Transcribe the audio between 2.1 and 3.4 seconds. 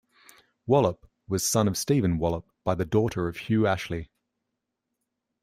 Wallop by the daughter of